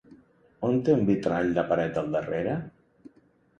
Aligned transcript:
On 0.69 0.79
té 0.87 0.95
un 1.01 1.03
vitrall 1.09 1.53
la 1.59 1.67
paret 1.73 1.95
del 2.01 2.11
darrere? 2.19 2.59